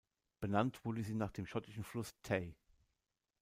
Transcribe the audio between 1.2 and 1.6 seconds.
dem